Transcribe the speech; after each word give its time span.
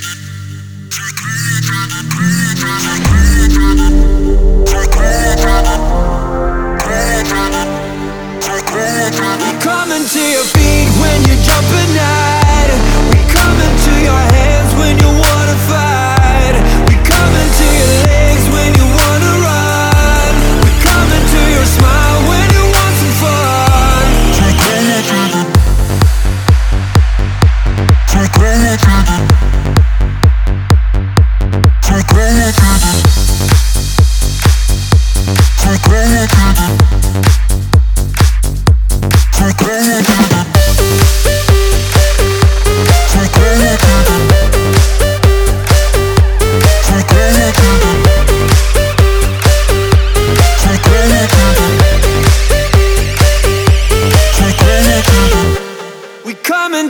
Take 0.00 1.24
me 1.24 1.37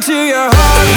to 0.09 0.15
your 0.15 0.49
heart. 0.51 0.88